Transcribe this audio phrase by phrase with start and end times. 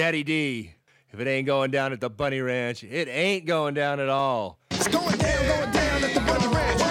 [0.00, 0.72] Daddy D.
[1.12, 4.58] If it ain't going down at the Bunny Ranch, it ain't going down at all.
[4.70, 6.89] It's going down, going down at the Bunny Ranch.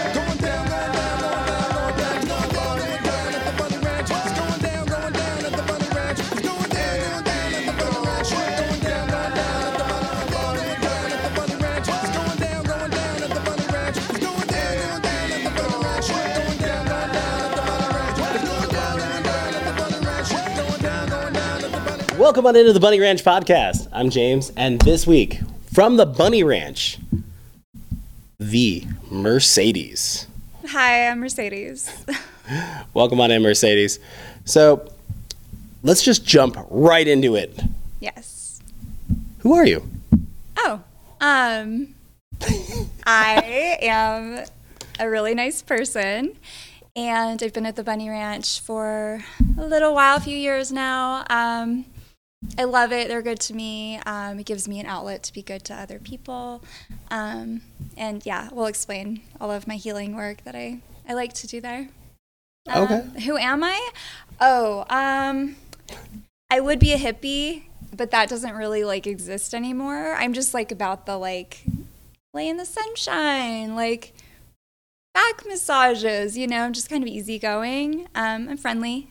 [22.20, 23.88] Welcome on into the Bunny Ranch podcast.
[23.94, 25.40] I'm James, and this week
[25.74, 26.98] from the Bunny Ranch,
[28.38, 30.28] the Mercedes.
[30.68, 32.04] Hi, I'm Mercedes.
[32.94, 34.00] Welcome on in, Mercedes.
[34.44, 34.92] So
[35.82, 37.58] let's just jump right into it.
[38.02, 38.60] yes.
[39.40, 39.88] Who are you?
[40.58, 40.82] Oh,
[41.22, 41.96] um,
[43.06, 44.44] I am
[45.00, 46.36] a really nice person,
[46.98, 49.24] and I've been at the Bunny Ranch for
[49.58, 51.24] a little while, a few years now.
[51.30, 51.86] Um,
[52.58, 53.08] I love it.
[53.08, 54.00] They're good to me.
[54.06, 56.64] Um, it gives me an outlet to be good to other people.
[57.12, 57.62] Um,
[57.98, 61.60] and yeah, we'll explain all of my healing work that I, I like to do
[61.60, 61.90] there.
[62.68, 63.26] Um, Okay.
[63.26, 63.90] Who am I?
[64.40, 65.58] Oh, um,
[66.50, 67.64] I would be a hippie,
[67.96, 70.16] but that doesn't really like exist anymore.
[70.16, 71.64] I'm just like about the like
[72.34, 74.14] lay in the sunshine, like
[75.14, 78.08] back massages, you know, I'm just kind of easygoing.
[78.16, 79.10] Um, I'm friendly.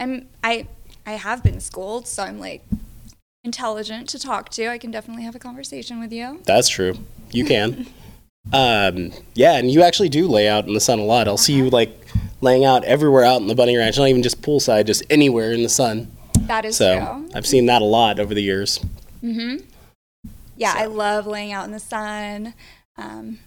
[0.00, 0.66] I'm I
[1.06, 2.62] I have been schooled, so I'm like
[3.44, 4.68] intelligent to talk to.
[4.68, 6.40] I can definitely have a conversation with you.
[6.44, 6.98] That's true.
[7.30, 7.86] You can.
[8.52, 11.26] um, yeah, and you actually do lay out in the sun a lot.
[11.28, 12.06] I'll see you like
[12.40, 15.62] laying out everywhere out in the Bunny Ranch, not even just poolside, just anywhere in
[15.62, 16.10] the sun.
[16.40, 17.28] That is So true.
[17.34, 18.80] I've seen that a lot over the years.
[19.22, 19.64] Mm-hmm.
[20.56, 22.54] Yeah, I love laying out in the sun.
[22.96, 23.38] Um,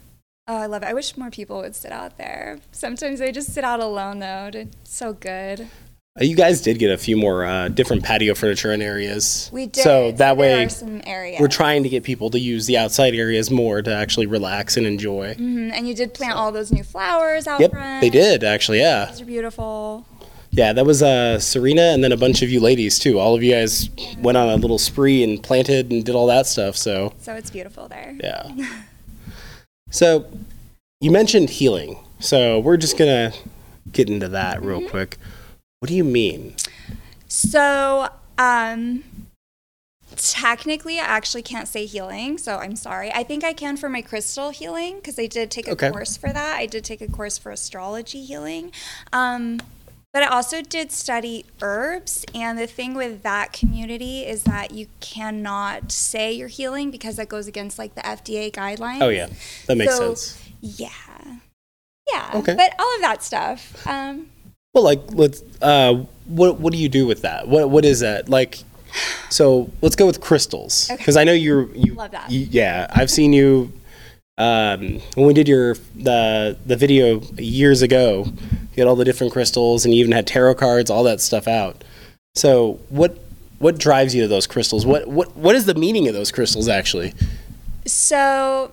[0.47, 0.87] oh, I love it.
[0.87, 2.59] I wish more people would sit out there.
[2.71, 4.49] Sometimes I just sit out alone though.
[4.53, 5.67] It's so good.
[6.19, 9.49] Uh, You guys did get a few more uh, different patio furniture in areas.
[9.52, 9.83] We did.
[9.83, 10.67] So that way,
[11.39, 14.88] we're trying to get people to use the outside areas more to actually relax and
[14.88, 15.35] enjoy.
[15.35, 18.01] Mhm, And you did plant all those new flowers out Yep, front.
[18.01, 18.79] they did actually.
[18.79, 20.06] Yeah, Those are beautiful.
[20.51, 20.72] yeah.
[20.72, 23.19] That was uh, Serena and then a bunch of you ladies too.
[23.19, 23.89] All of you guys
[24.19, 26.78] went on a little spree and planted and did all that stuff.
[26.78, 28.16] So So it's beautiful there.
[28.23, 28.50] yeah.
[29.89, 30.25] so
[31.01, 31.97] you mentioned healing.
[32.22, 33.34] So we're just gonna
[33.91, 34.88] get into that real Mm-hmm.
[34.89, 35.18] quick.
[35.80, 36.56] What do you mean?
[37.28, 39.03] So, um,
[40.16, 43.12] technically, I actually can't say healing, so I'm sorry.
[43.13, 45.91] I think I can for my crystal healing because I did take a Okay.
[45.91, 46.58] course for that.
[46.58, 48.72] I did take a course for astrology healing.
[49.12, 49.59] Um,
[50.13, 54.88] but I also did study herbs, and the thing with that community is that you
[55.02, 59.02] cannot say you're healing because that goes against like the FDA guidelines.
[59.02, 59.28] Oh yeah,
[59.68, 60.40] that makes So- sense.
[60.62, 60.90] Yeah.
[62.12, 62.31] Yeah.
[62.36, 62.56] Okay.
[62.56, 63.86] But all of that stuff.
[63.86, 64.28] Um,
[64.75, 65.41] Well, like, let's.
[65.62, 67.47] Uh, what what do you do with that?
[67.47, 68.59] What what is that like?
[69.30, 70.97] So let's go with crystals Okay.
[70.97, 71.94] because I know you're you.
[71.94, 72.30] Love that.
[72.30, 73.72] you- yeah, I've seen you.
[74.38, 79.31] Um, when we did your the the video years ago, you had all the different
[79.31, 81.84] crystals and you even had tarot cards, all that stuff out.
[82.36, 83.18] So what
[83.59, 84.86] what drives you to those crystals?
[84.86, 87.13] What what what is the meaning of those crystals actually?
[87.86, 88.72] So,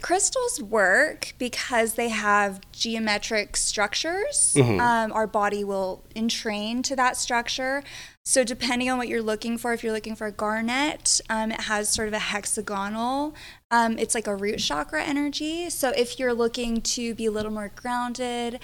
[0.00, 4.54] crystals work because they have geometric structures.
[4.80, 7.82] Um, our body will entrain to that structure.
[8.24, 11.60] So, depending on what you're looking for, if you're looking for a garnet, um, it
[11.62, 13.34] has sort of a hexagonal.
[13.70, 15.70] Um, it's like a root chakra energy.
[15.70, 18.58] So, if you're looking to be a little more grounded,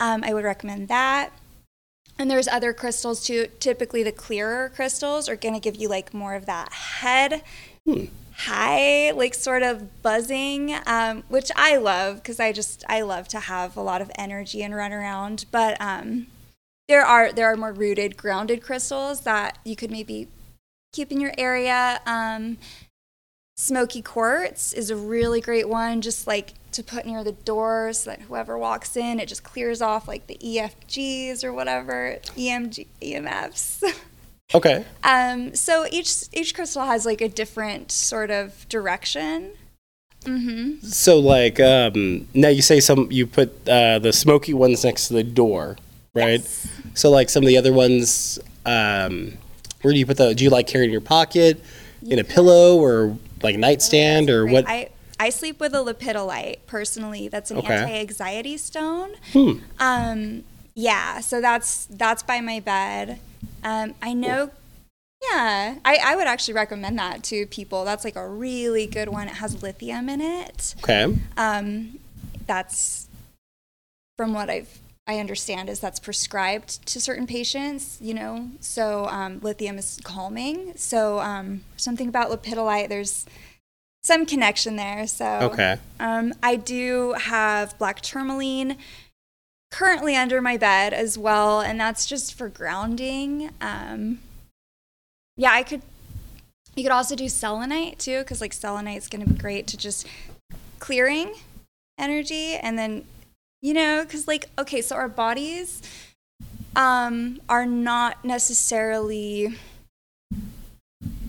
[0.00, 1.30] um, I would recommend that.
[2.18, 3.46] And there's other crystals too.
[3.60, 7.42] Typically, the clearer crystals are going to give you like more of that head
[8.38, 13.40] high, like sort of buzzing, um, which I love because I just I love to
[13.40, 15.46] have a lot of energy and run around.
[15.50, 16.26] But um,
[16.88, 20.28] there are there are more rooted, grounded crystals that you could maybe
[20.92, 22.00] keep in your area.
[22.06, 22.58] Um,
[23.56, 28.10] smoky quartz is a really great one, just like to put near the door so
[28.10, 33.82] that whoever walks in, it just clears off like the EFGs or whatever, EMG, EMFs.
[34.54, 34.84] Okay.
[35.02, 39.52] Um, so each each crystal has like a different sort of direction.
[40.22, 40.86] Mm-hmm.
[40.86, 45.14] So like um, now you say some you put uh, the smoky ones next to
[45.14, 45.76] the door,
[46.14, 46.40] right?
[46.40, 46.68] Yes.
[46.94, 49.32] So like some of the other ones, um,
[49.82, 50.34] where do you put the?
[50.34, 51.62] Do you like carry it in your pocket,
[52.02, 54.64] in a pillow, or like nightstand, or what?
[54.68, 57.28] I I sleep with a lepidolite personally.
[57.28, 57.74] That's an Okay.
[57.74, 59.14] anti-anxiety stone.
[59.32, 59.52] Hmm.
[59.78, 60.44] Um,
[60.76, 63.18] yeah, so that's that's by my bed.
[63.64, 64.50] Um, I know.
[65.22, 67.84] Yeah, I, I would actually recommend that to people.
[67.84, 69.26] That's like a really good one.
[69.26, 70.74] It has lithium in it.
[70.80, 71.16] Okay.
[71.38, 71.98] Um,
[72.46, 73.08] that's
[74.18, 74.78] from what I've
[75.08, 78.50] I understand is that's prescribed to certain patients, you know.
[78.60, 80.72] So um, lithium is calming.
[80.76, 83.24] So um, something about lepidolite, there's
[84.02, 85.06] some connection there.
[85.06, 85.78] So Okay.
[86.00, 88.78] um, I do have black tourmaline
[89.70, 93.50] currently under my bed as well, and that's just for grounding.
[93.60, 94.20] Um,
[95.36, 95.82] yeah, I could.
[96.74, 99.76] You could also do selenite too, because like selenite is going to be great to
[99.76, 100.06] just
[100.78, 101.34] clearing
[101.98, 103.04] energy, and then
[103.62, 105.82] you know, because like okay, so our bodies
[106.76, 109.56] um, are not necessarily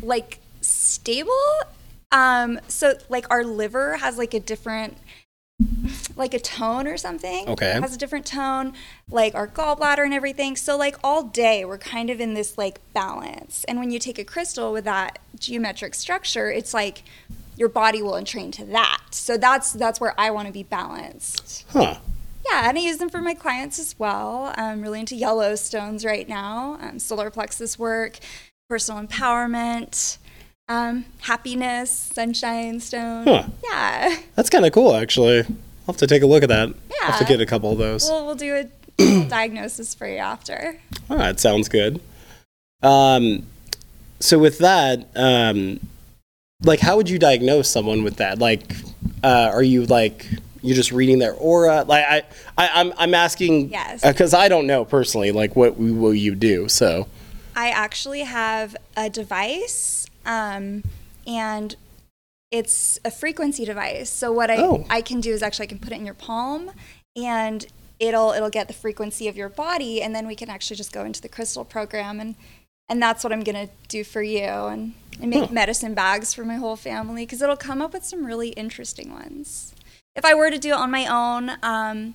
[0.02, 1.34] like stable.
[2.12, 4.98] Um, so like our liver has like a different
[6.16, 7.48] like a tone or something.
[7.48, 7.78] Okay.
[7.78, 8.74] It has a different tone,
[9.10, 10.56] like our gallbladder and everything.
[10.56, 13.64] So like all day we're kind of in this like balance.
[13.68, 17.04] And when you take a crystal with that geometric structure, it's like
[17.56, 19.02] your body will entrain to that.
[19.12, 21.66] So that's that's where I want to be balanced.
[21.70, 21.98] Huh.
[22.50, 24.54] Yeah, and I use them for my clients as well.
[24.56, 28.20] I'm really into yellow stones right now, um, solar plexus work,
[28.70, 30.18] personal empowerment,
[30.70, 33.26] um, happiness, sunshine stone.
[33.26, 33.44] Huh.
[33.64, 35.40] Yeah, That's kind of cool, actually.
[35.42, 36.70] I'll have to take a look at that.
[37.02, 38.10] I'll have to get a couple of those.
[38.10, 38.56] we'll, we'll do
[39.00, 40.78] a diagnosis for you after.
[41.10, 42.02] All right, sounds good.
[42.84, 43.46] Um,
[44.20, 45.80] so with that, um,
[46.64, 48.40] like, how would you diagnose someone with that?
[48.40, 48.76] Like,
[49.24, 50.28] uh, are you like
[50.62, 51.84] you're just reading their aura?
[51.84, 52.24] Like, I,
[52.58, 54.02] I I'm I'm asking, Yes.
[54.02, 56.68] because I don't know personally, like, what will you do?
[56.68, 57.08] So,
[57.58, 60.84] I actually have a device, um,
[61.26, 61.76] and
[62.52, 64.12] it's a frequency device.
[64.12, 64.86] So what I Oh.
[64.92, 66.70] I can do is actually I can put it in your palm,
[67.16, 67.66] and
[68.00, 71.04] it'll it'll get the frequency of your body, and then we can actually just go
[71.04, 72.36] into the crystal program, and
[72.90, 75.52] and that's what I'm gonna do for you, and and make Huh.
[75.52, 79.74] medicine bags for my whole family because it'll come up with some really interesting ones.
[80.16, 82.14] If I were to do it on my own, um,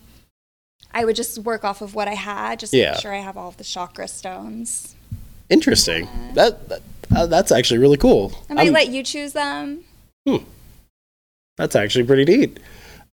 [0.95, 2.93] I would just work off of what I had, just Yeah.
[2.93, 4.95] make sure I have all of the chakra stones.
[5.53, 6.09] Interesting.
[6.35, 6.81] That, that
[7.15, 8.33] uh, that's actually really cool.
[8.51, 9.85] I might I'm- let you choose them.
[10.27, 10.39] Hmm.
[11.57, 12.59] That's actually pretty neat.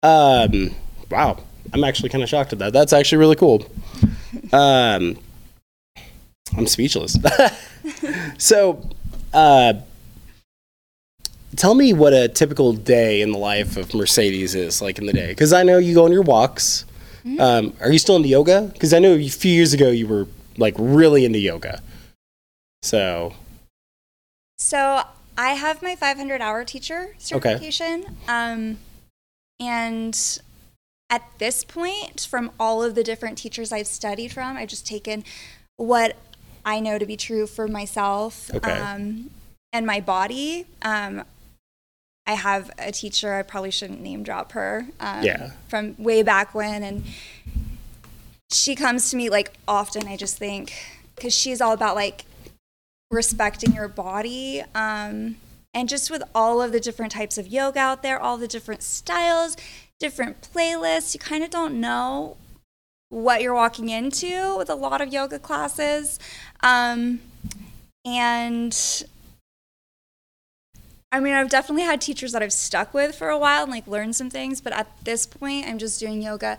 [0.03, 0.71] Um,
[1.09, 1.39] wow,
[1.73, 2.71] I'm actually kind of shocked at that.
[2.71, 3.65] That's actually really cool.
[4.53, 5.17] Um,
[6.55, 7.17] I'm speechless.
[8.37, 8.87] so,
[9.33, 9.73] uh,
[11.55, 15.13] tell me what a typical day in the life of Mercedes is like in the
[15.13, 16.85] day, because I know you go on your walks.
[17.39, 18.69] Um, are you still into yoga?
[18.71, 21.81] Because I know a few years ago you were like really into yoga.
[22.81, 23.33] So,
[24.57, 25.03] So
[25.37, 28.17] I have my 500 hour teacher certification.
[28.27, 28.77] Um,
[29.59, 30.39] and
[31.09, 35.23] at this point, from all of the different teachers I've studied from, I've just taken
[35.77, 36.15] what
[36.65, 38.71] I know to be true for myself Okay.
[38.71, 39.29] um,
[39.73, 40.65] and my body.
[40.81, 41.23] Um,
[42.25, 44.87] I have a teacher, I probably shouldn't name drop her.
[44.99, 45.51] Um, Yeah.
[45.69, 46.83] From way back when.
[46.83, 47.05] And
[48.51, 50.73] she comes to me like often, I just think,
[51.15, 52.25] because she's all about like
[53.11, 54.63] respecting your body.
[54.75, 55.37] Um,
[55.73, 58.83] and just with all of the different types of yoga out there, all the different
[58.83, 59.55] styles,
[59.99, 62.37] different playlists, you kind of don't know
[63.09, 66.19] what you're walking into with a lot of yoga classes.
[66.61, 67.21] Um,
[68.05, 69.05] and
[71.11, 73.87] I mean, I've definitely had teachers that I've stuck with for a while and like
[73.87, 76.57] learned some things, but at this point, I'm just doing yoga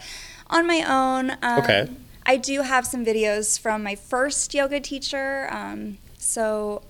[0.48, 1.32] on my own.
[1.42, 1.88] Um, Okay.
[2.24, 5.48] I do have some videos from my first yoga teacher.
[5.50, 5.98] Um,
[6.28, 6.82] so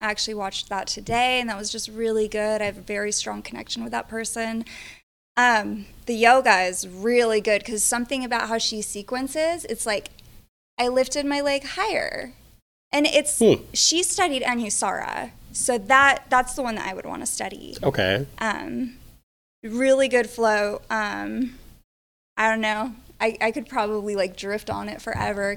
[0.00, 2.62] I actually watched that today, and that was just really good.
[2.62, 4.64] I have a very strong connection with that person.
[5.36, 10.08] Um, the yoga is really good because something about how she sequences, it's like
[10.78, 12.32] I lifted my leg higher.
[12.92, 13.64] And it's Hmm.
[13.74, 15.32] she studied Anusara.
[15.52, 17.76] So that that's the one that I would want to study.
[17.82, 18.26] okay.
[18.38, 18.96] Um,
[19.62, 20.80] really good flow.
[20.88, 21.58] Um,
[22.36, 22.94] I don't know.
[23.20, 25.56] I, I could probably like drift on it forever.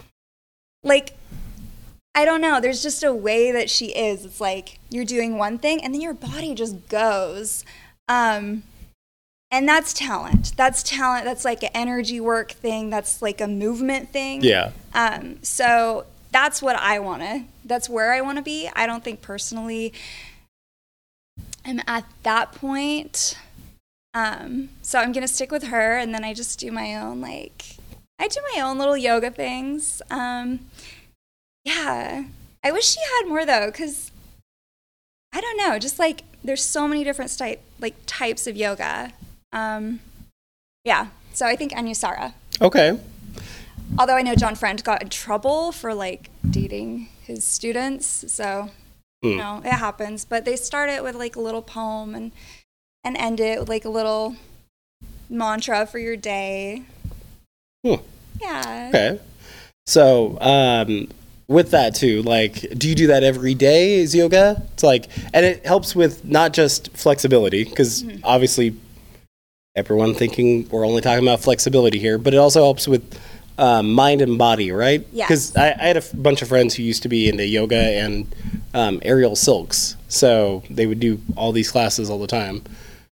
[0.84, 1.14] like,
[2.16, 2.60] I don't know.
[2.60, 4.24] There's just a way that she is.
[4.24, 7.62] It's like you're doing one thing and then your body just goes.
[8.08, 8.62] Um,
[9.50, 10.56] and that's talent.
[10.56, 11.26] That's talent.
[11.26, 12.88] That's like an energy work thing.
[12.88, 14.42] That's like a movement thing.
[14.42, 14.72] Yeah.
[14.94, 18.70] Um, so that's what I want to, that's where I want to be.
[18.74, 19.92] I don't think personally
[21.66, 23.38] I'm at that point.
[24.14, 27.20] Um, so I'm going to stick with her and then I just do my own,
[27.20, 27.76] like,
[28.18, 30.00] I do my own little yoga things.
[30.10, 30.60] Um,
[31.66, 32.24] yeah.
[32.64, 34.10] I wish she had more though, because
[35.34, 39.12] I don't know, just like there's so many different type, like types of yoga.
[39.52, 40.00] Um,
[40.84, 41.08] yeah.
[41.32, 42.32] So I think Anusara.
[42.62, 42.98] Okay.
[43.98, 48.70] Although I know John Friend got in trouble for like dating his students, so
[49.22, 49.38] you Hmm.
[49.38, 50.24] know it happens.
[50.24, 52.32] But they start it with like a little poem and
[53.04, 54.36] and end it with like a little
[55.28, 56.82] mantra for your day.
[57.84, 57.96] Hmm.
[58.40, 58.90] Yeah.
[58.94, 59.20] Okay.
[59.86, 61.08] So, um,
[61.48, 63.94] with that too, like, do you do that every day?
[64.00, 64.62] Is yoga?
[64.72, 68.20] It's like, and it helps with not just flexibility, because Mm-hmm.
[68.24, 68.74] obviously,
[69.76, 73.18] everyone thinking we're only talking about flexibility here, but it also helps with
[73.58, 75.08] um, mind and body, right?
[75.12, 77.76] Because I, I had a f- bunch of friends who used to be into yoga
[77.76, 78.26] and
[78.74, 82.62] um, aerial silks, so they would do all these classes all the time.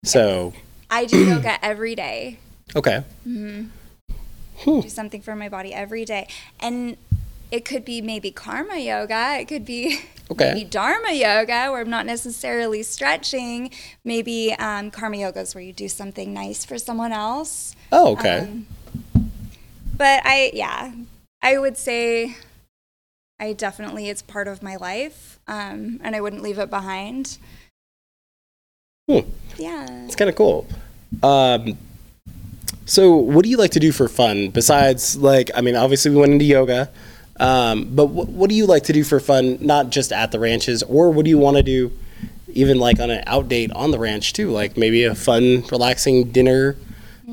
[0.03, 0.53] So,
[0.89, 2.39] I do yoga every day.
[2.75, 3.63] okay, Hmm.
[4.63, 6.27] do something for my body every day.
[6.59, 6.95] And
[7.51, 9.37] it could be maybe karma yoga.
[9.39, 9.99] It could be
[10.31, 10.53] Okay.
[10.53, 13.71] maybe dharma yoga where I'm not necessarily stretching.
[14.03, 17.75] Maybe um, karma yoga is where you do something nice for someone else.
[17.91, 18.67] oh, okay, Um,
[19.97, 20.91] but I, yeah,
[21.41, 22.35] I would say
[23.39, 27.39] I definitely, it's part of my life um, and I wouldn't leave it behind.
[29.09, 29.19] Hmm.
[29.57, 29.87] Yeah.
[30.05, 30.67] It's kind of cool.
[31.23, 31.75] Um,
[32.85, 36.17] so, what do you like to do for fun besides, like, I mean, obviously we
[36.17, 36.89] went into yoga,
[37.39, 40.39] um, but what, what do you like to do for fun, not just at the
[40.39, 41.91] ranches, or what do you want to do,
[42.53, 46.31] even like on an out date on the ranch too, like maybe a fun, relaxing
[46.31, 46.75] dinner,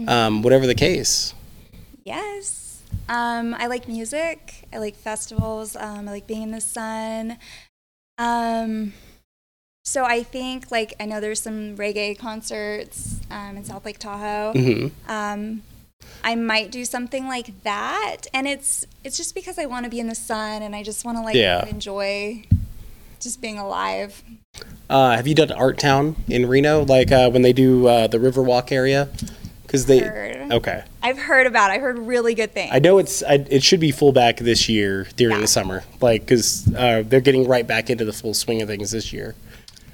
[0.06, 1.34] um, whatever the case.
[2.04, 2.82] Yes.
[3.08, 4.66] Um, I like music.
[4.72, 5.76] I like festivals.
[5.76, 7.38] Um, I like being in the sun.
[8.18, 8.92] Um,
[9.84, 14.52] so I think like I know there's some reggae concerts um, in South Lake Tahoe.
[14.52, 15.62] hmm Um,
[16.26, 20.00] I might do something like that, and it's it's just because I want to be
[20.00, 21.64] in the sun and I just want to like Yeah.
[21.66, 22.42] enjoy
[23.20, 24.22] just being alive.
[24.90, 28.72] Uh, have you done Artown in Reno, like uh, when they do uh, the Riverwalk
[28.72, 29.08] area?
[29.62, 30.52] Because they Heard.
[30.52, 30.82] okay.
[31.02, 31.70] I've heard about.
[31.70, 31.74] it.
[31.74, 32.70] I've heard really good things.
[32.72, 35.40] I know it's I, it should be full back this year during Yeah.
[35.42, 38.90] the summer, like because uh, they're getting right back into the full swing of things
[38.90, 39.34] this year.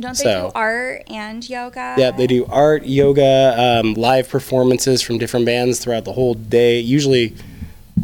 [0.01, 1.95] Don't they so- do art and yoga?
[1.99, 6.81] Yeah, they do art, yoga, um, live performances from different bands throughout the whole day.
[6.81, 7.35] Usually,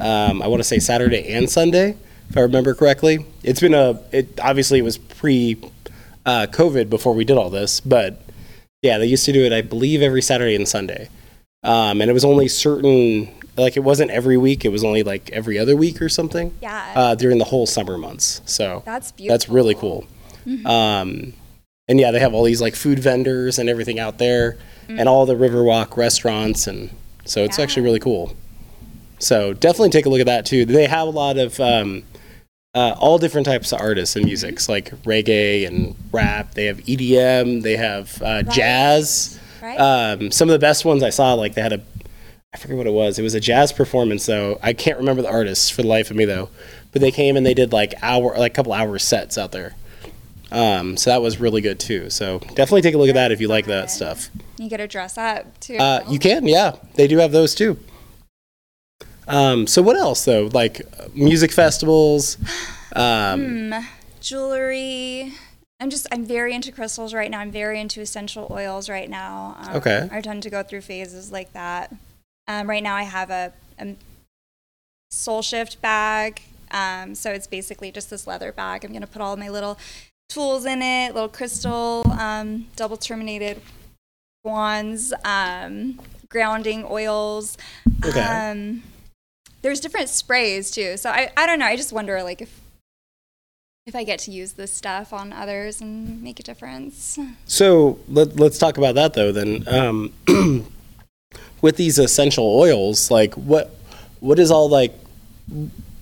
[0.01, 1.97] um, I want to say Saturday and Sunday,
[2.31, 3.27] if I remember correctly.
[3.43, 5.57] It's been a it obviously it was pre
[6.27, 8.21] uh, COVID before we did all this, but
[8.83, 11.09] yeah, they used to do it I believe every Saturday and Sunday,
[11.65, 14.65] um, and it was only certain like it wasn't every week.
[14.65, 16.55] It was only like every other week or something.
[16.63, 16.93] Yeah.
[16.95, 18.41] uh, during the whole summer months.
[18.45, 19.35] So That's beautiful.
[19.35, 20.07] that's really cool.
[20.65, 21.33] Um,
[21.89, 24.57] and yeah, they have all these like food vendors and everything out there,
[24.89, 26.91] and all the Riverwalk restaurants, and
[27.25, 28.35] so it's actually really cool.
[29.19, 30.65] So definitely take a look at that too.
[30.65, 32.05] They have a lot of um,
[32.75, 36.55] uh, all different types of artists and musics, like reggae and rap.
[36.55, 37.63] They have EDM.
[37.63, 39.39] They have uh, jazz.
[39.61, 39.77] Right?
[39.79, 41.83] Um, some of the best ones I saw, like they had a,
[42.55, 43.19] I forget what it was.
[43.19, 44.59] It was a jazz performance though.
[44.63, 46.51] I can't remember the artists for the life of me though.
[46.93, 49.75] But they came and they did like hour, like a couple hour sets out there.
[50.51, 52.09] Um, so that was really good too.
[52.11, 54.31] So definitely take a look at that if you like that stuff.
[54.57, 55.77] you get to dress up too.
[55.77, 57.79] Uh, you can, yeah, they do have those too.
[59.27, 60.49] Um, so what else though?
[60.53, 60.83] Like
[61.15, 62.37] music festivals.
[62.97, 63.81] Um, Hmm,
[64.19, 65.35] jewelry.
[65.79, 67.39] I'm just I'm very into crystals right now.
[67.41, 69.57] I'm very into essential oils right now.
[69.61, 70.09] Um, Okay.
[70.11, 71.95] I tend to go through phases like that.
[72.49, 73.95] Um, right now I have a, a
[75.11, 76.41] soul shift bag.
[76.71, 78.87] Um, so it's basically just this leather bag.
[78.87, 79.79] I'm gonna put all my little
[80.29, 83.61] tools in it, little crystal, um, double terminated
[84.45, 87.57] wands, um, grounding oils.
[88.05, 88.21] Okay.
[88.21, 88.83] Um,
[89.63, 90.97] there's different sprays too.
[90.97, 91.67] So I, I don't know.
[91.67, 92.61] I just wonder like if
[93.87, 97.19] if I get to use this stuff on others and make a difference.
[97.47, 99.33] So let, let's talk about that though.
[99.33, 100.13] Then, um,
[101.63, 103.75] with these essential oils, like what
[104.21, 104.93] what is all like?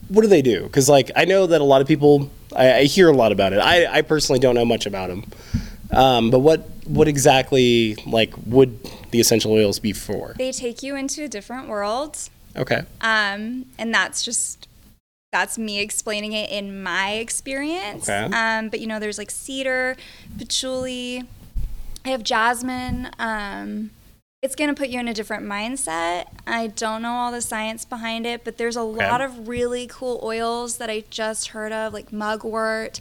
[0.09, 0.65] What do they do?
[0.65, 3.53] Because like I know that a lot of people, I, I hear a lot about
[3.53, 3.59] it.
[3.59, 5.25] I, I personally don't know much about them.
[5.93, 8.79] Um, but what what exactly like would
[9.11, 10.35] the essential oils be for?
[10.37, 12.29] They take you into a different world.
[12.57, 12.83] Okay.
[13.01, 14.69] Um, and that's just
[15.33, 18.09] that's me explaining it in my experience.
[18.09, 18.35] Okay.
[18.35, 19.97] Um, but you know, there's like cedar,
[20.39, 21.25] patchouli.
[22.05, 23.11] I have jasmine.
[23.19, 23.91] Um,
[24.47, 26.27] it's gonna put you in a different mindset.
[26.47, 30.21] I don't know all the science behind it, but there's a lot of really cool
[30.23, 33.01] oils that I just heard of, like mugwort,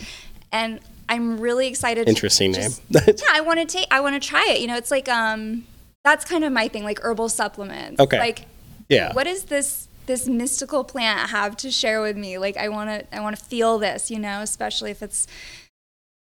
[0.51, 2.05] and I'm really excited.
[2.05, 2.71] to Interesting name.
[2.89, 3.85] yeah, I want to take.
[3.91, 4.59] I want to try it.
[4.59, 5.65] You know, it's like um,
[6.03, 8.01] that's kind of my thing, like herbal supplements.
[8.01, 8.17] Okay.
[8.17, 8.47] Like
[8.89, 9.13] yeah.
[9.13, 13.15] what does this this mystical plant have to share with me like i want to
[13.15, 15.25] i want to feel this you know especially if it's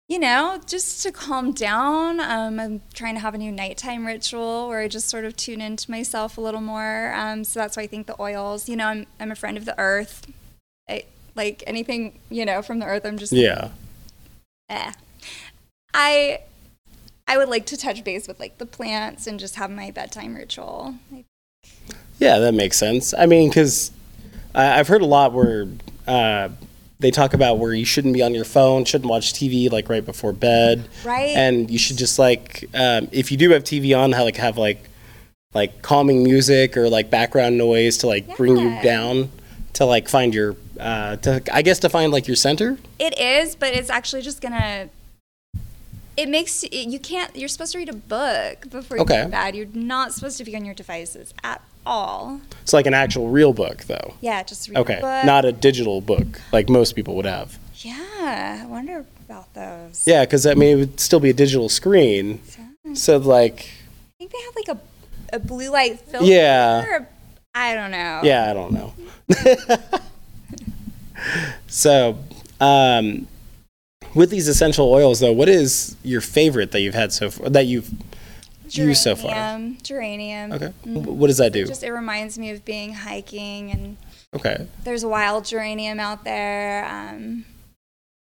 [0.10, 4.68] you know just to calm down um, i'm trying to have a new nighttime ritual
[4.68, 7.84] where i just sort of tune into myself a little more um, so that's why
[7.84, 10.26] i think the oils you know i'm, I'm a friend of the earth
[10.90, 11.04] I,
[11.36, 13.70] like anything you know from the earth i'm just Yeah.
[14.70, 14.92] eh.
[15.94, 16.40] i
[17.28, 20.36] i would like to touch base with like the plants and just have my bedtime
[20.36, 20.96] ritual
[22.18, 23.14] Yeah, that makes sense.
[23.14, 23.92] I mean, because
[24.54, 25.70] I I've heard a lot where
[26.06, 26.50] uh,
[27.00, 30.06] they talk about where you shouldn't be on your phone, shouldn't watch TV like right
[30.06, 31.30] before bed, Right.
[31.36, 34.58] And you should just like um, if you do have TV on, have like have
[34.58, 34.84] like
[35.54, 39.32] like calming music or like background noise to like bring you down
[39.74, 42.78] to like find your uh, to I guess to find like your center.
[43.00, 44.90] It is, but it's actually just gonna.
[46.18, 47.34] It makes it, you can't.
[47.34, 49.20] You're supposed to read a book before you Okay.
[49.20, 49.56] go to bed.
[49.56, 52.42] You're not supposed to be on your devices at all.
[52.62, 54.14] It's like an actual real book though.
[54.22, 57.58] Yeah, just Okay, not a digital book like most people would have.
[57.76, 60.06] Yeah, I wonder about those.
[60.06, 62.42] Yeah, because I mean it would still be a digital screen,
[62.94, 63.72] so like
[64.16, 64.78] I think they have like
[65.32, 66.26] a, a blue light filter.
[66.26, 67.06] Yeah.
[67.56, 68.22] I don't know.
[68.24, 68.94] Yeah, I don't know.
[71.68, 72.18] so,
[72.62, 73.28] um,
[74.14, 77.50] with these essential oils, though, what is your favorite that you've had so far?
[77.50, 77.90] That you've
[78.78, 79.32] used so far?
[79.32, 79.78] Geranium.
[79.84, 80.52] Geranium.
[80.54, 80.68] Okay.
[80.84, 81.66] Wh- What does that do?
[81.66, 83.98] Just it reminds me of being hiking and
[84.36, 84.68] Okay.
[84.84, 86.86] there's wild geranium out there.
[86.86, 87.46] Um,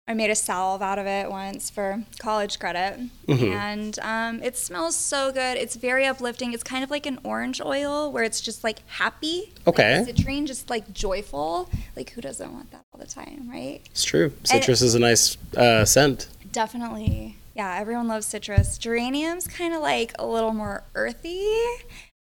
[0.07, 3.53] I made a salve out of it once for college credit, Mhm.
[3.55, 5.57] and um, it smells so good.
[5.57, 6.53] It's very uplifting.
[6.53, 9.53] It's kind of like an orange oil where it's just like happy.
[9.67, 9.99] Okay.
[10.03, 11.69] Like citrine, just like joyful.
[11.95, 13.81] Like who doesn't want that all the time, right?
[13.91, 14.33] It's true.
[14.43, 16.27] Citrus is a nice uh, scent.
[16.51, 17.37] Definitely.
[17.55, 18.77] Yeah, everyone loves citrus.
[18.77, 21.47] Geranium's kind of like a little more earthy.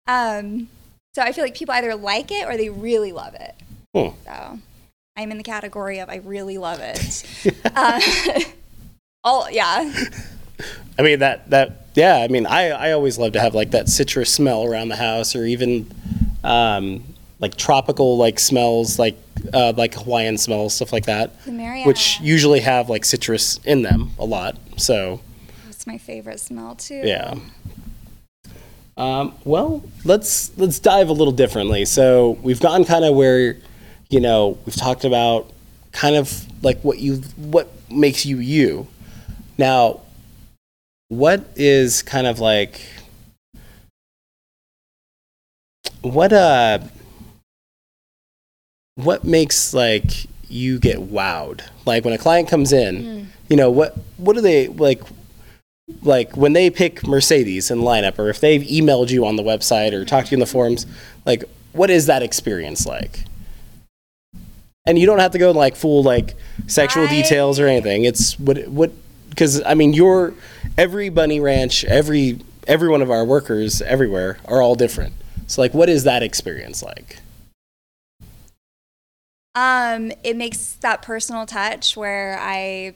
[0.08, 0.70] Um,
[1.14, 3.56] so I feel like people either like it or they really love it.
[3.94, 4.16] Hmm.
[4.26, 4.60] So
[5.16, 7.56] I'm in the category of I really love it.
[7.76, 8.00] uh,
[9.24, 9.92] oh, yeah.
[10.98, 12.18] I mean that that yeah.
[12.18, 15.36] I mean I I always love to have like that citrus smell around the house,
[15.36, 15.90] or even
[16.44, 17.04] um,
[17.40, 19.16] like tropical like smells, like
[19.54, 21.86] uh, like Hawaiian smells, stuff like that, Plumeria.
[21.86, 24.58] which usually have like citrus in them a lot.
[24.78, 25.22] So
[25.70, 27.02] It's my favorite smell too.
[27.04, 27.36] yeah.
[28.98, 31.86] Um, well, let's let's dive a little differently.
[31.86, 33.56] So we've gotten kind of where,
[34.10, 35.50] you know, we've talked about
[35.94, 38.88] kind of like what you what makes you you.
[39.58, 40.02] Now,
[41.08, 42.82] what is kind of like
[46.02, 46.80] what uh
[49.04, 51.62] what makes like you get wowed?
[51.86, 53.26] Like when a client comes in, hmm.
[53.50, 55.02] you know, what what do they like
[56.02, 59.94] like when they pick Mercedes in lineup or if they've emailed you on the website
[59.94, 60.86] or talked to you in the forums,
[61.26, 63.26] like what is that experience like?
[64.86, 66.36] And you don't have to go like full like
[66.68, 68.06] sexual I- details or anything.
[68.06, 68.92] It's what what
[69.30, 70.34] because I mean your
[70.78, 75.14] every bunny ranch, every every one of our workers everywhere are all different.
[75.48, 77.20] So like what is that experience like?
[79.56, 82.94] Um, it makes that personal touch where I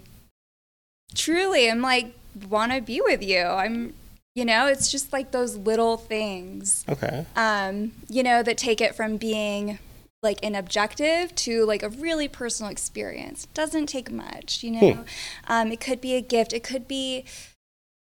[1.15, 2.13] truly am like
[2.49, 3.41] want to be with you.
[3.41, 3.93] I'm,
[4.35, 7.25] you know, it's just like those little things, Okay.
[7.35, 9.79] um, you know, that take it from being
[10.21, 13.43] like an objective to like a really personal experience.
[13.43, 15.05] It Doesn't take much, you know.
[15.47, 16.53] Um, it could be a gift.
[16.53, 17.25] It could be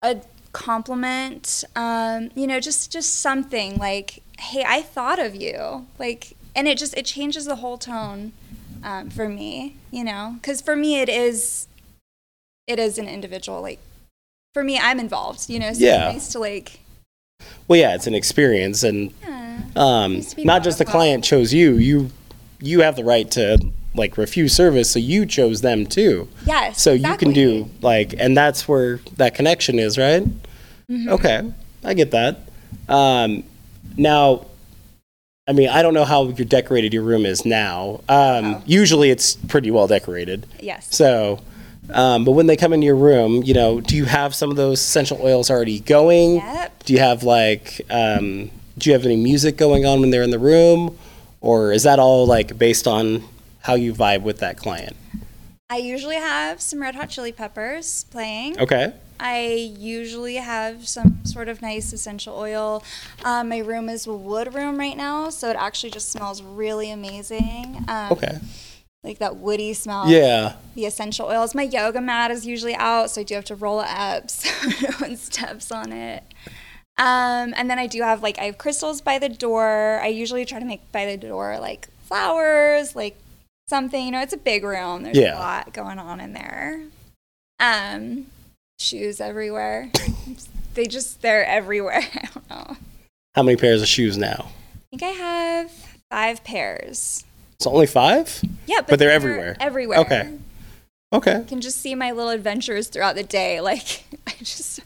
[0.03, 0.21] a
[0.53, 1.65] compliment.
[1.75, 6.79] Um, you know, just just something like, "Hey, I thought of you." Like, and it
[6.79, 8.33] just it changes the whole tone
[8.85, 9.77] um, for me.
[9.91, 11.67] You know, because for me it is
[12.67, 13.61] it is an individual.
[13.61, 13.79] Like,
[14.55, 15.49] for me, I'm involved.
[15.51, 16.07] You know, so Yeah.
[16.09, 16.81] it's nice to like.
[17.67, 19.59] Well, yeah, it's an experience and Yeah.
[19.77, 22.11] um, be not just the client chose you you
[22.61, 23.59] you have the right to
[23.95, 26.81] like refuse service so you chose them too Yes.
[26.81, 30.23] so you can do like and that's where that connection is right
[30.91, 31.09] Mm-hmm.
[31.11, 31.53] okay
[31.85, 32.39] i get that
[32.89, 33.43] um,
[33.97, 34.47] now
[35.49, 38.63] i mean i don't know how you decorated your room is now um, Oh.
[38.67, 40.95] usually it's pretty well decorated Yes.
[40.95, 41.41] so
[41.93, 44.57] um, but when they come into your room you know do you have some of
[44.57, 46.85] those essential oils already going Yep.
[46.85, 50.31] do you have like um, do you have any music going on when they're in
[50.31, 50.97] the room
[51.41, 53.25] or is that all like based on
[53.63, 54.97] how you vibe with that client
[55.71, 58.61] I usually have some red hot chili peppers playing.
[58.61, 62.83] okay I usually have some sort of nice essential oil.
[63.25, 66.91] Um, my room is a wood room right now, so it actually just smells really
[66.91, 67.85] amazing.
[67.89, 68.39] Um, okay
[69.05, 70.09] Like that woody smell.
[70.09, 71.55] yeah The essential oils.
[71.55, 74.51] My yoga mat is usually out, so I do have to roll it up so
[74.83, 76.25] no one steps on it.
[76.99, 80.01] Um, and then I do have like I have crystals by the door.
[80.03, 83.17] I usually try to make by the door like flowers, like
[83.69, 84.05] something.
[84.05, 85.03] You know, it's a big room.
[85.05, 85.39] There's Yeah.
[85.39, 86.83] a lot going on in there.
[87.59, 88.27] Um,
[88.79, 89.91] shoes everywhere.
[90.75, 92.01] they just they're everywhere.
[92.15, 92.77] I don't know.
[93.35, 94.47] how many pairs of shoes now
[94.93, 95.71] I think I have
[96.11, 97.25] five pairs.
[97.55, 99.57] it's only five Yeah, but, But they're everywhere.
[99.61, 99.99] Everywhere.
[100.01, 100.31] Okay.
[101.13, 103.61] okay You can just see my little adventures throughout the day.
[103.61, 104.81] Like I just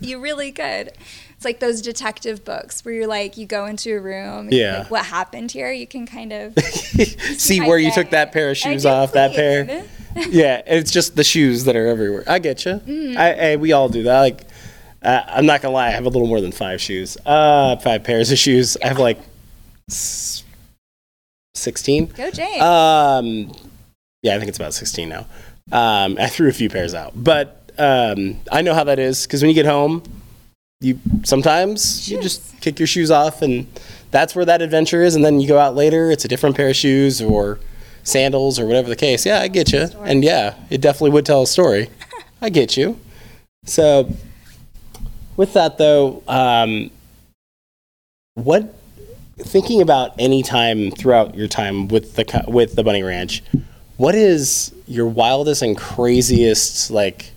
[0.00, 0.92] you really could.
[1.36, 4.78] It's like those detective books where you're like, you go into a room, and Yeah.
[4.80, 5.70] like, what happened here?
[5.72, 7.94] You can kind of See where you day.
[7.94, 9.84] took that pair of shoes off, that pair.
[10.30, 12.24] yeah, it's just the shoes that are everywhere.
[12.26, 12.72] I get you.
[12.72, 13.18] Mm-hmm.
[13.18, 14.20] I, I, we all do that.
[14.20, 14.46] Like,
[15.02, 17.16] uh, I'm not gonna lie, I have a little more than five shoes.
[17.26, 18.76] Uh, five pairs of shoes.
[18.82, 19.18] I have like
[21.54, 22.06] sixteen.
[22.06, 22.60] Go James.
[22.60, 23.52] Um,
[24.22, 25.26] yeah, I think it's about 16 now.
[25.72, 29.42] Um, I threw a few pairs out, but um, I know how that is because
[29.42, 30.02] when you get home,
[30.80, 33.66] you sometimes you just kick your shoes off, and
[34.10, 35.14] that's where that adventure is.
[35.14, 37.58] And then you go out later, it's a different pair of shoes or
[38.04, 39.24] sandals or whatever the case.
[39.26, 41.88] Yeah, I get you, and yeah, it definitely would tell a story.
[42.42, 42.98] I get you.
[43.64, 44.10] So,
[45.36, 46.90] with that though, um,
[48.34, 48.74] what
[49.38, 53.42] thinking about any time throughout your time with the with the bunny ranch
[53.96, 57.30] what is your wildest and craziest like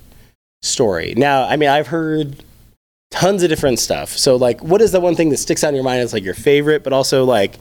[0.61, 2.43] story now i mean i've heard
[3.11, 5.75] tons of different stuff so like what is the one thing that sticks out in
[5.75, 7.55] your mind as like your favorite but also like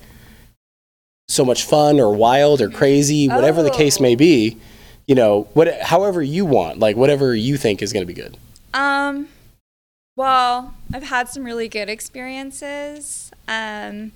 [1.29, 4.17] so much fun or wild or crazy whatever the case may Oh.
[4.17, 4.57] be
[5.07, 8.37] you know what however you want like whatever you think is going to be good
[8.75, 9.29] Um,
[10.17, 13.31] well, I've had some really good experiences.
[13.49, 14.13] Um,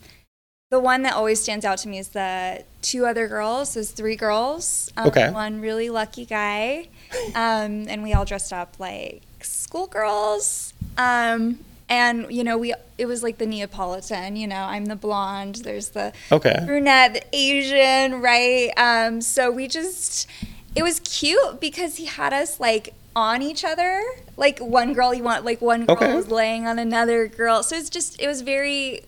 [0.71, 3.75] the one that always stands out to me is the two other girls.
[3.75, 4.91] There's three girls.
[4.97, 5.31] Um, Okay.
[5.31, 6.87] One really lucky guy,
[7.35, 10.73] um, and we all dressed up like schoolgirls.
[10.97, 14.37] Um, and you know, we it was like the Neapolitan.
[14.37, 15.57] You know, I'm the blonde.
[15.57, 18.71] There's the okay brunette, the Asian, right?
[18.77, 20.29] Um, so we just,
[20.75, 24.03] it was cute because he had us like on each other.
[24.37, 26.15] Like one girl, you want like one girl Okay.
[26.15, 27.63] was laying on another girl.
[27.63, 29.03] So it's just, it was very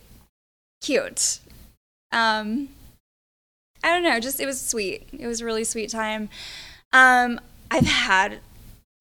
[0.81, 1.39] cute.
[2.11, 2.69] Um,
[3.83, 5.07] I don't know, just it was sweet.
[5.17, 6.29] It was a really sweet time.
[6.93, 7.39] Um,
[7.71, 8.39] I've had,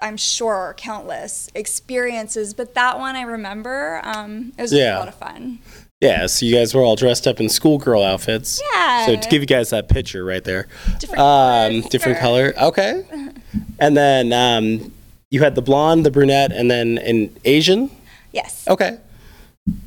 [0.03, 4.01] I'm sure, countless experiences, but that one I remember.
[4.05, 4.97] Um, it was Yeah.
[4.97, 5.59] a lot of fun.
[6.01, 9.05] yeah so you guys were all dressed up in schoolgirl outfits Yeah.
[9.07, 10.67] so to give you guys that picture right there
[10.99, 12.55] Different um, different color.
[12.61, 13.05] Okay.
[13.79, 14.93] And then um,
[15.31, 17.91] you had the blonde, the brunette, and then an Asian.
[18.33, 18.67] Yes.
[18.69, 18.99] Okay.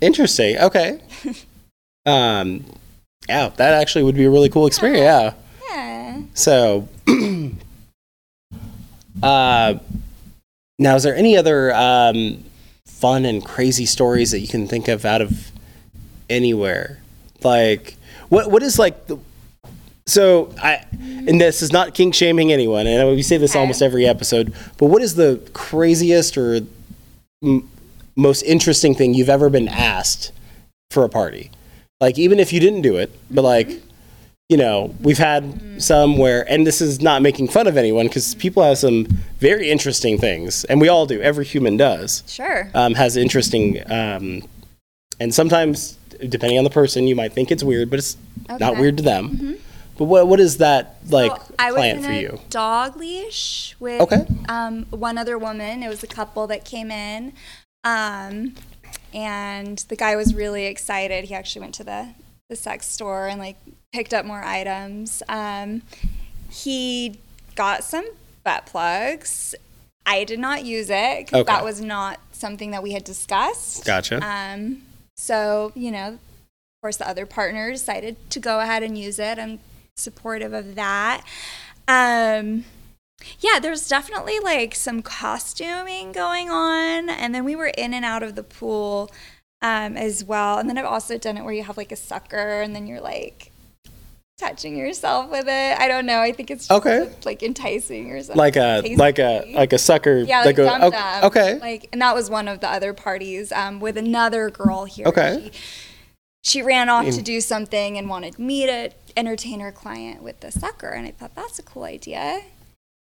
[0.02, 0.58] Interesting.
[0.58, 1.00] Okay.
[2.06, 2.66] Um,
[3.30, 5.00] yeah, that actually would be a really cool experience.
[5.00, 5.34] Yeah.
[5.72, 6.22] Yeah.
[6.34, 6.90] So,
[9.24, 9.76] uh,
[10.80, 12.44] now is there any other um,
[12.86, 15.52] fun and crazy stories that you can think of out of
[16.30, 17.00] anywhere?
[17.44, 17.96] Like,
[18.30, 19.18] what what is like the
[20.06, 23.60] so I and this is not kink shaming anyone, and we say this Okay.
[23.60, 24.54] almost every episode.
[24.78, 26.62] But what is the craziest or
[27.44, 27.70] m-
[28.16, 30.32] most interesting thing you've ever been asked
[30.92, 31.52] for a party?
[32.02, 33.82] Like even if you didn't do it, but like
[34.54, 38.36] you know, we've had some where, and this is not making fun of anyone because
[38.36, 39.06] people have some
[39.40, 41.20] very interesting things, and we all do.
[41.22, 42.70] Every human does Sure.
[42.76, 44.44] um, has interesting, um,
[45.20, 45.98] and sometimes
[46.30, 48.16] depending on the person, you might think it's weird, but it's
[48.60, 49.58] not weird to them.
[49.98, 52.40] But what what is that like Well, I was in for a you?
[52.52, 54.24] dog leash with Okay.
[54.50, 55.82] um, one other woman.
[55.82, 57.34] It was a couple that came in,
[57.84, 58.54] um,
[59.14, 61.26] and the guy was really excited.
[61.26, 62.10] He actually went to the
[62.50, 63.58] the sex store and like
[63.94, 65.24] picked up more items.
[65.30, 65.84] Um,
[66.50, 67.20] he
[67.56, 68.06] got some
[68.44, 69.56] butt plugs.
[70.06, 71.54] I did not use it 'cause Okay.
[71.54, 73.86] that was not something that we had discussed.
[73.86, 74.20] Gotcha.
[74.26, 74.82] Um,
[75.16, 76.20] so, you know, of
[76.82, 79.40] course, the other partner decided to go ahead and use it.
[79.40, 79.60] I'm
[79.96, 81.24] supportive of that.
[81.88, 82.66] Um,
[83.40, 87.10] yeah, there's definitely like some costuming going on.
[87.10, 89.10] And then we were in and out of the pool
[89.62, 90.58] um, as well.
[90.58, 93.00] And then I've also done it where you have like a sucker and then you're
[93.00, 93.52] like
[94.38, 95.80] touching yourself with it.
[95.80, 96.20] I don't know.
[96.20, 97.10] I think it's just Okay.
[97.26, 98.38] like enticing or something.
[98.38, 101.60] like a like a like a sucker Yeah, like goes Dum okay, okay.
[101.60, 105.08] Like, and that was one of the other parties um, with another girl here.
[105.08, 105.52] Okay.
[105.54, 105.60] She,
[106.46, 107.24] she ran off to Mm.
[107.24, 111.36] do something and wanted me to entertain her client with the sucker, and I thought
[111.36, 112.42] that's a cool idea.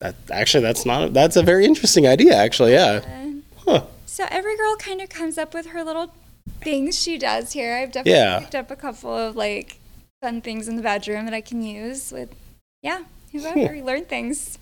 [0.01, 1.05] That, actually, that's not.
[1.05, 2.35] A, that's a very interesting idea.
[2.35, 3.01] Actually, yeah.
[3.07, 3.21] Uh,
[3.67, 3.85] Huh.
[4.05, 6.13] So every girl kind of comes up with her little
[6.61, 7.75] things she does here.
[7.77, 8.41] I've definitely Yeah.
[8.41, 9.79] picked up a couple of like
[10.25, 12.35] fun things in the bedroom that I can use with,
[12.83, 13.75] yeah, whoever.
[13.75, 14.59] You learn things.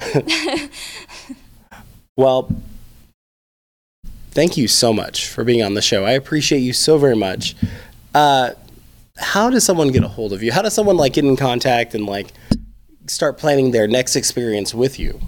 [2.20, 2.54] Well,
[4.32, 6.04] thank you so much for being on the show.
[6.04, 7.56] I appreciate you so very much.
[8.14, 8.50] Uh,
[9.16, 10.52] how does someone get a hold of you?
[10.52, 12.34] How does someone like get in contact and like
[13.06, 15.18] start planning their next experience with you?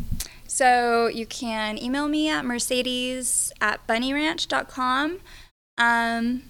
[0.46, 5.20] So you can email me at mercedes at bunnyranch.com.
[5.78, 6.42] Um,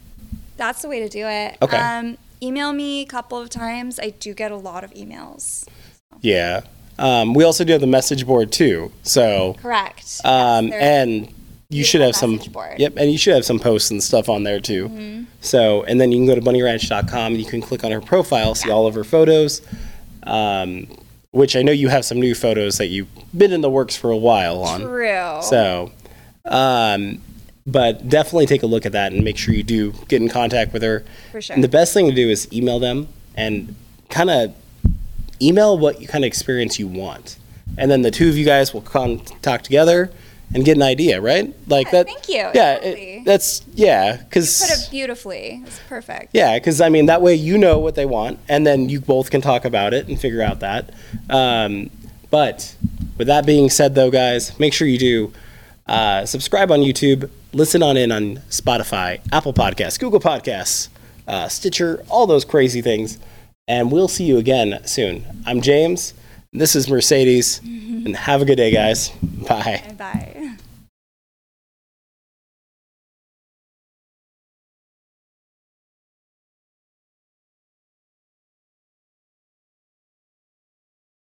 [0.57, 1.57] that's the way to do it.
[1.63, 1.77] Okay.
[1.77, 3.99] Um, email me a couple of times.
[4.01, 5.67] I do get a lot of emails.
[6.21, 6.63] Yeah.
[6.99, 8.93] Um, we also do have the message board too.
[9.03, 10.21] So, Correct.
[10.25, 11.35] um, Yes, and
[11.71, 12.79] you should have some board.
[12.79, 16.13] yep and you should have some posts and stuff on there too so and then
[16.13, 18.95] you can go to bunnyranch.com and you can click on her profile see all of
[18.95, 19.63] her photos
[20.25, 20.87] um,
[21.31, 24.11] which i know you have some new photos that you've been in the works for
[24.11, 25.39] a while on True.
[25.41, 25.91] so
[26.45, 27.23] um,
[27.67, 30.73] but definitely take a look at that and make sure you do get in contact
[30.73, 31.55] with her For sure.
[31.55, 33.75] and the best thing to do is email them and
[34.09, 34.55] kind of
[35.41, 37.39] email what kind of experience you want
[37.79, 40.11] and then the two of you guys will con- talk together
[40.55, 42.51] and get an idea right like Yeah, that thank you.
[42.55, 45.63] yeah it, that's yeah because Put it beautifully.
[45.65, 46.31] It's perfect.
[46.35, 49.31] yeah, because I mean that way you know what they want, and then you both
[49.31, 50.91] can talk about it and figure out that.
[51.31, 51.89] Um,
[52.31, 52.77] but
[53.17, 55.33] with that being said, though, guys, make sure you do
[55.87, 60.89] uh, subscribe on YouTube, listen on in on Spotify, Apple Podcasts, Google Podcasts,
[61.29, 63.19] uh, Stitcher, all those crazy things,
[63.69, 65.25] and we'll see you again soon.
[65.47, 66.15] I'm James.
[66.53, 69.11] This is Mercedes, and have a good day, guys.
[69.23, 69.83] Bye.
[69.97, 70.57] Bye.